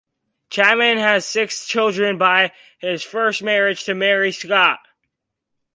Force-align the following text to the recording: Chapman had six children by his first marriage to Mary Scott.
Chapman 0.49 0.97
had 0.97 1.21
six 1.21 1.67
children 1.67 2.17
by 2.17 2.53
his 2.79 3.03
first 3.03 3.43
marriage 3.43 3.83
to 3.83 3.93
Mary 3.93 4.31
Scott. 4.31 4.79